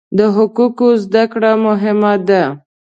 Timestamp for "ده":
2.27-2.43